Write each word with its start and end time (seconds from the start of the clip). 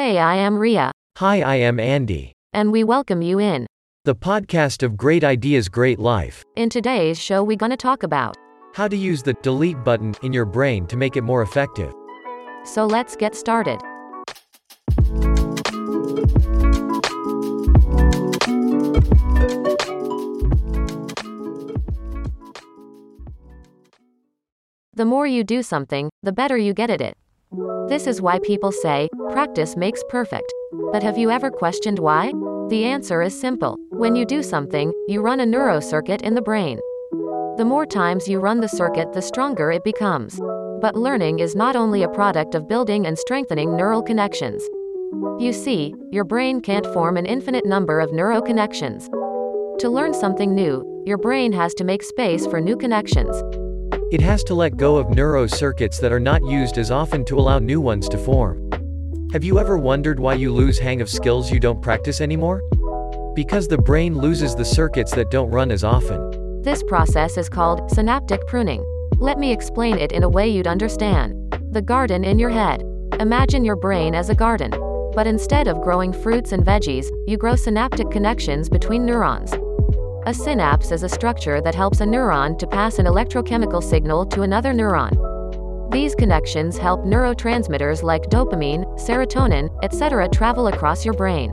Hey, 0.00 0.16
I 0.16 0.36
am 0.36 0.56
Ria, 0.56 0.90
Hi, 1.18 1.42
I 1.42 1.56
am 1.56 1.78
Andy. 1.78 2.32
and 2.54 2.72
we 2.72 2.82
welcome 2.84 3.20
you 3.20 3.38
in. 3.38 3.66
The 4.06 4.14
podcast 4.14 4.82
of 4.82 4.96
Great 4.96 5.22
Ideas, 5.22 5.68
Great 5.68 5.98
Life. 5.98 6.42
In 6.56 6.70
today's 6.70 7.20
show, 7.20 7.44
we're 7.44 7.58
gonna 7.58 7.76
talk 7.76 8.02
about. 8.02 8.34
How 8.72 8.88
to 8.88 8.96
use 8.96 9.22
the 9.22 9.34
delete 9.42 9.84
button 9.84 10.14
in 10.22 10.32
your 10.32 10.46
brain 10.46 10.86
to 10.86 10.96
make 10.96 11.18
it 11.18 11.20
more 11.22 11.42
effective. 11.42 11.92
So 12.64 12.86
let's 12.86 13.14
get 13.14 13.34
started. 13.34 13.78
The 24.94 25.04
more 25.04 25.26
you 25.26 25.44
do 25.44 25.62
something, 25.62 26.08
the 26.22 26.32
better 26.32 26.56
you 26.56 26.72
get 26.72 26.88
at 26.88 27.02
it. 27.02 27.18
This 27.90 28.06
is 28.06 28.22
why 28.22 28.38
people 28.38 28.70
say, 28.70 29.08
practice 29.32 29.76
makes 29.76 30.00
perfect. 30.08 30.54
But 30.92 31.02
have 31.02 31.18
you 31.18 31.28
ever 31.28 31.50
questioned 31.50 31.98
why? 31.98 32.32
The 32.68 32.84
answer 32.84 33.20
is 33.20 33.38
simple. 33.38 33.76
When 33.88 34.14
you 34.14 34.24
do 34.24 34.44
something, 34.44 34.92
you 35.08 35.20
run 35.20 35.40
a 35.40 35.44
neurocircuit 35.44 36.22
in 36.22 36.36
the 36.36 36.40
brain. 36.40 36.78
The 37.56 37.64
more 37.66 37.84
times 37.84 38.28
you 38.28 38.38
run 38.38 38.60
the 38.60 38.68
circuit, 38.68 39.12
the 39.12 39.20
stronger 39.20 39.72
it 39.72 39.82
becomes. 39.82 40.38
But 40.80 40.94
learning 40.94 41.40
is 41.40 41.56
not 41.56 41.74
only 41.74 42.04
a 42.04 42.08
product 42.08 42.54
of 42.54 42.68
building 42.68 43.08
and 43.08 43.18
strengthening 43.18 43.76
neural 43.76 44.02
connections. 44.02 44.62
You 45.40 45.52
see, 45.52 45.92
your 46.12 46.22
brain 46.22 46.60
can't 46.60 46.86
form 46.94 47.16
an 47.16 47.26
infinite 47.26 47.66
number 47.66 47.98
of 47.98 48.12
neuro 48.12 48.40
connections. 48.40 49.08
To 49.80 49.90
learn 49.90 50.14
something 50.14 50.54
new, 50.54 51.02
your 51.04 51.18
brain 51.18 51.52
has 51.54 51.74
to 51.74 51.82
make 51.82 52.04
space 52.04 52.46
for 52.46 52.60
new 52.60 52.76
connections. 52.76 53.42
It 54.10 54.20
has 54.22 54.42
to 54.44 54.54
let 54.54 54.76
go 54.76 54.96
of 54.96 55.10
neuro 55.10 55.46
circuits 55.46 56.00
that 56.00 56.10
are 56.10 56.18
not 56.18 56.44
used 56.44 56.78
as 56.78 56.90
often 56.90 57.24
to 57.26 57.38
allow 57.38 57.60
new 57.60 57.80
ones 57.80 58.08
to 58.08 58.18
form. 58.18 58.68
Have 59.32 59.44
you 59.44 59.60
ever 59.60 59.78
wondered 59.78 60.18
why 60.18 60.34
you 60.34 60.52
lose 60.52 60.80
hang 60.80 61.00
of 61.00 61.08
skills 61.08 61.52
you 61.52 61.60
don't 61.60 61.80
practice 61.80 62.20
anymore? 62.20 62.60
Because 63.36 63.68
the 63.68 63.78
brain 63.78 64.18
loses 64.18 64.56
the 64.56 64.64
circuits 64.64 65.14
that 65.14 65.30
don't 65.30 65.48
run 65.48 65.70
as 65.70 65.84
often. 65.84 66.60
This 66.62 66.82
process 66.82 67.38
is 67.38 67.48
called 67.48 67.88
synaptic 67.88 68.44
pruning. 68.48 68.84
Let 69.20 69.38
me 69.38 69.52
explain 69.52 69.96
it 69.96 70.10
in 70.10 70.24
a 70.24 70.28
way 70.28 70.48
you'd 70.48 70.66
understand. 70.66 71.36
The 71.70 71.80
garden 71.80 72.24
in 72.24 72.40
your 72.40 72.50
head. 72.50 72.82
Imagine 73.20 73.64
your 73.64 73.76
brain 73.76 74.16
as 74.16 74.28
a 74.28 74.34
garden. 74.34 74.72
But 75.14 75.28
instead 75.28 75.68
of 75.68 75.82
growing 75.82 76.12
fruits 76.12 76.50
and 76.50 76.66
veggies, 76.66 77.06
you 77.28 77.36
grow 77.36 77.54
synaptic 77.54 78.10
connections 78.10 78.68
between 78.68 79.06
neurons. 79.06 79.54
A 80.30 80.32
synapse 80.32 80.92
is 80.92 81.02
a 81.02 81.08
structure 81.08 81.60
that 81.60 81.74
helps 81.74 82.00
a 82.00 82.04
neuron 82.04 82.56
to 82.60 82.66
pass 82.68 83.00
an 83.00 83.06
electrochemical 83.06 83.82
signal 83.82 84.24
to 84.26 84.42
another 84.42 84.72
neuron. 84.72 85.90
These 85.90 86.14
connections 86.14 86.78
help 86.78 87.04
neurotransmitters 87.04 88.04
like 88.04 88.30
dopamine, 88.30 88.84
serotonin, 88.96 89.76
etc. 89.82 90.28
travel 90.28 90.68
across 90.68 91.04
your 91.04 91.14
brain. 91.14 91.50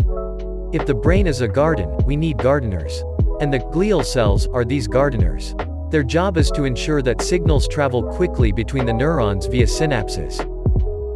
If 0.74 0.86
the 0.86 0.94
brain 0.94 1.26
is 1.26 1.42
a 1.42 1.48
garden, 1.48 1.90
we 2.06 2.16
need 2.16 2.38
gardeners. 2.38 3.04
And 3.42 3.52
the 3.52 3.58
glial 3.58 4.06
cells 4.06 4.46
are 4.50 4.64
these 4.64 4.88
gardeners. 4.88 5.56
Their 5.90 6.04
job 6.04 6.38
is 6.38 6.52
to 6.52 6.66
ensure 6.66 7.02
that 7.02 7.24
signals 7.24 7.68
travel 7.68 8.04
quickly 8.04 8.52
between 8.52 8.86
the 8.86 8.94
neurons 8.94 9.48
via 9.48 9.66
synapses. 9.66 10.38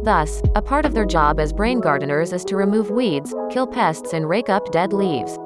Thus, 0.04 0.42
a 0.56 0.62
part 0.62 0.84
of 0.84 0.94
their 0.94 1.06
job 1.06 1.38
as 1.38 1.52
brain 1.52 1.78
gardeners 1.78 2.32
is 2.32 2.44
to 2.46 2.56
remove 2.56 2.90
weeds, 2.90 3.32
kill 3.52 3.68
pests, 3.68 4.14
and 4.14 4.28
rake 4.28 4.48
up 4.48 4.72
dead 4.72 4.92
leaves. 4.92 5.38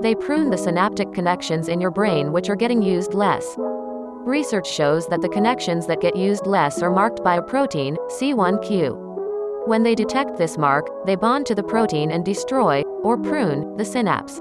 They 0.00 0.14
prune 0.14 0.50
the 0.50 0.58
synaptic 0.58 1.12
connections 1.12 1.68
in 1.68 1.80
your 1.80 1.90
brain 1.90 2.32
which 2.32 2.48
are 2.48 2.56
getting 2.56 2.82
used 2.82 3.14
less. 3.14 3.54
Research 4.26 4.68
shows 4.68 5.06
that 5.08 5.22
the 5.22 5.28
connections 5.28 5.86
that 5.86 6.00
get 6.00 6.16
used 6.16 6.46
less 6.46 6.82
are 6.82 6.90
marked 6.90 7.22
by 7.22 7.36
a 7.36 7.42
protein, 7.42 7.96
C1q. 8.08 9.66
When 9.66 9.82
they 9.82 9.94
detect 9.94 10.36
this 10.36 10.58
mark, 10.58 10.88
they 11.06 11.14
bond 11.14 11.46
to 11.46 11.54
the 11.54 11.62
protein 11.62 12.10
and 12.10 12.24
destroy, 12.24 12.82
or 13.02 13.16
prune, 13.16 13.76
the 13.76 13.84
synapse. 13.84 14.40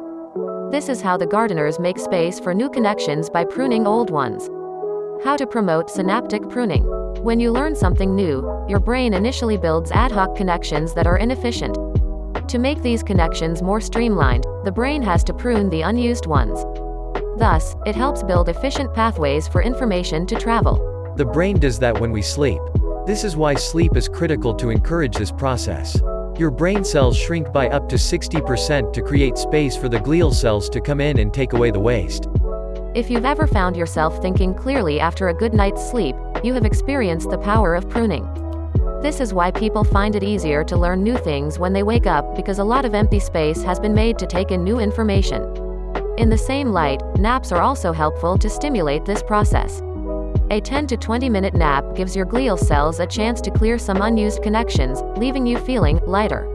This 0.72 0.90
is 0.90 1.02
how 1.02 1.18
the 1.18 1.28
gardeners 1.28 1.80
make 1.80 2.00
space 2.00 2.40
for 2.40 2.54
new 2.54 2.70
connections 2.70 3.30
by 3.30 3.46
pruning 3.46 3.86
old 3.86 4.10
ones. 4.10 4.50
How 5.24 5.38
to 5.38 5.46
promote 5.46 5.90
synaptic 5.90 6.50
pruning. 6.50 6.84
When 7.22 7.40
you 7.40 7.52
learn 7.52 7.76
something 7.76 8.16
new, 8.16 8.66
your 8.68 8.80
brain 8.80 9.14
initially 9.14 9.58
builds 9.58 9.92
ad 9.92 10.12
hoc 10.12 10.36
connections 10.36 10.94
that 10.96 11.08
are 11.08 11.18
inefficient. 11.18 11.78
To 12.48 12.60
make 12.60 12.82
these 12.82 13.02
connections 13.02 13.62
more 13.62 13.82
streamlined, 13.82 14.46
the 14.64 14.72
brain 14.72 15.02
has 15.02 15.24
to 15.26 15.34
prune 15.34 15.70
the 15.70 15.82
unused 15.82 16.26
ones. 16.26 16.64
Thus, 17.40 17.76
it 17.86 17.96
helps 17.96 18.22
build 18.22 18.50
efficient 18.50 18.94
pathways 18.94 19.48
for 19.48 19.62
information 19.64 20.26
to 20.28 20.36
travel. 20.36 21.14
The 21.18 21.26
brain 21.26 21.60
does 21.60 21.80
that 21.80 22.00
when 22.00 22.12
we 22.12 22.22
sleep. 22.22 22.60
This 23.08 23.24
is 23.24 23.36
why 23.36 23.56
sleep 23.56 23.96
is 23.96 24.08
critical 24.08 24.54
to 24.56 24.70
encourage 24.70 25.16
this 25.16 25.32
process. 25.32 26.00
Your 26.38 26.52
brain 26.52 26.84
cells 26.84 27.18
shrink 27.18 27.52
by 27.52 27.70
up 27.70 27.88
to 27.90 27.96
60% 27.96 28.94
to 28.94 29.02
create 29.02 29.38
space 29.38 29.78
for 29.78 29.90
the 29.90 30.00
glial 30.00 30.34
cells 30.34 30.70
to 30.70 30.82
come 30.82 31.00
in 31.00 31.20
and 31.20 31.34
take 31.34 31.54
away 31.54 31.72
the 31.72 31.80
waste. 31.80 32.28
If 32.94 33.10
you've 33.10 33.26
ever 33.26 33.48
found 33.48 33.76
yourself 33.76 34.22
thinking 34.22 34.54
clearly 34.54 35.00
after 35.00 35.30
a 35.30 35.34
good 35.34 35.54
night's 35.54 35.90
sleep, 35.90 36.16
you 36.44 36.54
have 36.54 36.66
experienced 36.66 37.30
the 37.30 37.38
power 37.38 37.74
of 37.74 37.90
pruning. 37.90 38.28
This 39.04 39.20
is 39.20 39.34
why 39.34 39.52
people 39.52 39.84
find 39.84 40.16
it 40.16 40.24
easier 40.24 40.64
to 40.64 40.78
learn 40.78 41.04
new 41.04 41.18
things 41.18 41.60
when 41.60 41.74
they 41.74 41.84
wake 41.84 42.08
up 42.08 42.38
because 42.38 42.60
a 42.60 42.64
lot 42.64 42.86
of 42.86 42.96
empty 42.96 43.20
space 43.20 43.62
has 43.62 43.78
been 43.78 43.94
made 43.94 44.18
to 44.18 44.26
take 44.26 44.50
in 44.50 44.64
new 44.64 44.80
information. 44.80 45.44
In 46.18 46.30
the 46.30 46.38
same 46.38 46.70
light, 46.70 47.02
naps 47.18 47.52
are 47.52 47.62
also 47.62 47.92
helpful 47.92 48.38
to 48.38 48.50
stimulate 48.50 49.04
this 49.04 49.22
process. 49.22 49.82
A 50.52 50.62
10 50.62 50.88
to 50.88 50.96
20 50.96 51.28
minute 51.28 51.54
nap 51.54 51.84
gives 51.98 52.16
your 52.16 52.26
glial 52.26 52.58
cells 52.58 53.02
a 53.02 53.06
chance 53.06 53.42
to 53.42 53.52
clear 53.52 53.78
some 53.78 54.02
unused 54.02 54.42
connections, 54.42 55.02
leaving 55.18 55.46
you 55.46 55.58
feeling 55.58 56.00
lighter. 56.08 56.48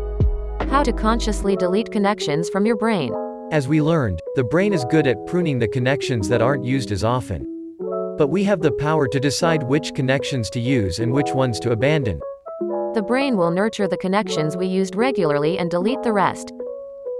How 0.70 0.82
to 0.84 0.92
consciously 0.94 1.54
delete 1.54 1.92
connections 1.92 2.48
from 2.48 2.64
your 2.64 2.76
brain. 2.76 3.12
As 3.52 3.68
we 3.68 3.82
learned, 3.82 4.20
the 4.36 4.44
brain 4.44 4.72
is 4.72 4.86
good 4.86 5.06
at 5.06 5.26
pruning 5.26 5.58
the 5.58 5.68
connections 5.68 6.30
that 6.30 6.40
aren't 6.40 6.64
used 6.64 6.92
as 6.92 7.04
often. 7.04 7.44
But 8.16 8.28
we 8.28 8.42
have 8.44 8.62
the 8.62 8.72
power 8.72 9.06
to 9.06 9.20
decide 9.20 9.62
which 9.64 9.92
connections 9.92 10.48
to 10.50 10.60
use 10.60 10.98
and 10.98 11.12
which 11.12 11.32
ones 11.32 11.60
to 11.60 11.72
abandon. 11.72 12.22
The 12.94 13.04
brain 13.06 13.36
will 13.36 13.50
nurture 13.50 13.86
the 13.86 13.98
connections 13.98 14.56
we 14.56 14.66
used 14.66 14.96
regularly 14.96 15.58
and 15.58 15.70
delete 15.70 16.02
the 16.02 16.12
rest. 16.12 16.52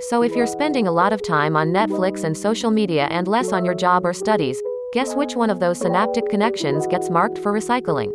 So 0.09 0.23
if 0.23 0.34
you're 0.34 0.47
spending 0.47 0.87
a 0.87 0.93
lot 0.93 1.12
of 1.12 1.23
time 1.23 1.56
on 1.56 1.73
Netflix 1.73 2.25
and 2.25 2.37
social 2.37 2.71
media 2.71 3.06
and 3.11 3.29
less 3.29 3.53
on 3.53 3.65
your 3.65 3.75
job 3.75 4.06
or 4.06 4.15
studies, 4.15 4.62
guess 4.95 5.15
which 5.15 5.37
one 5.37 5.51
of 5.51 5.61
those 5.61 5.81
synaptic 5.81 6.27
connections 6.31 6.87
gets 6.87 7.11
marked 7.11 7.37
for 7.37 7.53
recycling? 7.53 8.11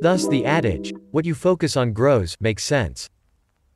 Thus, 0.00 0.26
the 0.26 0.44
adage, 0.44 0.92
what 1.12 1.24
you 1.24 1.34
focus 1.34 1.76
on 1.76 1.92
grows, 1.92 2.36
makes 2.40 2.64
sense. 2.64 3.08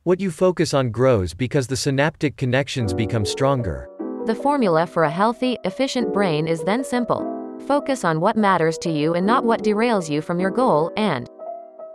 What 0.03 0.19
you 0.19 0.29
focus 0.29 0.73
on 0.73 0.91
grows 0.91 1.33
because 1.33 1.67
the 1.67 1.77
synaptic 1.77 2.35
connections 2.35 2.93
become 2.93 3.25
stronger. 3.25 3.87
The 4.25 4.35
formula 4.35 4.85
for 4.85 5.03
a 5.03 5.09
healthy, 5.09 5.57
efficient 5.63 6.13
brain 6.13 6.47
is 6.47 6.61
then 6.63 6.83
simple. 6.83 7.25
Focus 7.67 8.03
on 8.03 8.19
what 8.19 8.35
matters 8.35 8.77
to 8.79 8.91
you 8.91 9.13
and 9.13 9.25
not 9.25 9.45
what 9.45 9.63
derails 9.63 10.09
you 10.09 10.21
from 10.21 10.39
your 10.39 10.51
goal, 10.51 10.91
and 10.97 11.29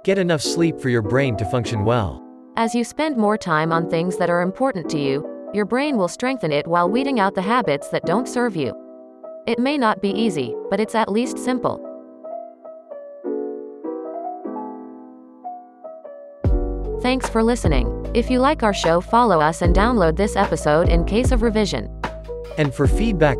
Get 0.04 0.18
enough 0.18 0.42
sleep 0.42 0.80
for 0.80 0.88
your 0.88 1.00
brain 1.02 1.36
to 1.36 1.44
function 1.44 1.84
well. 1.84 2.20
as 2.56 2.74
you 2.74 2.82
spend 2.84 3.16
more 3.16 3.38
time 3.38 3.72
on 3.72 3.88
things 3.88 4.16
that 4.18 4.28
are 4.28 4.42
important 4.42 4.90
to 4.90 4.98
you, 4.98 5.24
your 5.54 5.64
brain 5.64 5.96
will 5.96 6.08
strengthen 6.08 6.50
it 6.50 6.66
while 6.66 6.88
weeding 6.90 7.20
out 7.20 7.34
the 7.34 7.42
habits 7.42 7.88
that 7.88 8.04
don't 8.04 8.28
serve 8.28 8.56
you. 8.56 8.74
It 9.46 9.60
may 9.60 9.78
not 9.78 10.02
be 10.02 10.10
easy, 10.10 10.54
but 10.70 10.80
it's 10.80 10.96
at 10.96 11.10
least 11.10 11.38
simple. 11.38 11.78
Thanks 17.00 17.28
for 17.28 17.42
listening. 17.42 17.86
If 18.12 18.28
you 18.28 18.40
like 18.40 18.62
our 18.64 18.74
show, 18.74 19.00
follow 19.00 19.40
us 19.40 19.62
and 19.62 19.74
download 19.74 20.16
this 20.16 20.34
episode 20.36 20.88
in 20.88 21.04
case 21.04 21.30
of 21.30 21.42
revision. 21.42 21.88
And 22.58 22.74
for 22.74 22.86
feedback, 22.86 23.38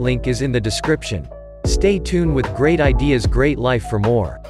link 0.00 0.26
is 0.26 0.42
in 0.42 0.52
the 0.52 0.60
description. 0.60 1.28
Stay 1.64 1.98
tuned 2.00 2.34
with 2.34 2.52
Great 2.56 2.80
Ideas, 2.80 3.26
Great 3.26 3.58
Life 3.58 3.84
for 3.84 3.98
more. 4.00 4.40